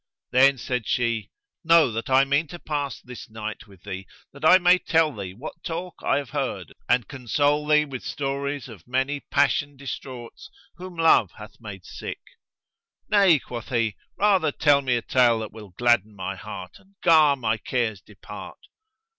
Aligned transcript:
Then 0.31 0.57
said 0.57 0.87
she, 0.87 1.29
"Know 1.63 1.91
that 1.91 2.09
I 2.09 2.23
mean 2.25 2.47
to 2.47 2.57
pass 2.57 2.99
this 2.99 3.29
night 3.29 3.67
with 3.67 3.83
thee, 3.83 4.07
that 4.33 4.43
I 4.43 4.57
may 4.57 4.79
tell 4.79 5.15
thee 5.15 5.35
what 5.35 5.61
talk 5.63 5.93
I 6.03 6.17
have 6.17 6.31
heard 6.31 6.73
and 6.89 7.07
console 7.07 7.67
thee 7.67 7.85
with 7.85 8.01
stories 8.01 8.67
of 8.67 8.87
many 8.87 9.19
passion 9.19 9.77
distraughts 9.77 10.49
whom 10.77 10.95
love 10.95 11.29
hath 11.37 11.61
made 11.61 11.85
sick." 11.85 12.19
"Nay," 13.11 13.37
quoth 13.37 13.69
he, 13.69 13.95
"rather 14.17 14.51
tell 14.51 14.81
me 14.81 14.95
a 14.95 15.03
tale 15.03 15.37
that 15.41 15.53
will 15.53 15.69
gladden 15.69 16.15
my 16.15 16.35
heart 16.35 16.77
and 16.79 16.95
gar 17.03 17.35
my 17.35 17.57
cares 17.57 18.01
depart." 18.01 18.57